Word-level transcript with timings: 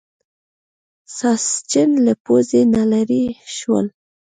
ساسچن 1.17 1.89
له 2.05 2.13
پوزې 2.23 2.61
نه 2.73 2.83
لرې 2.91 3.23
شول. 3.55 3.85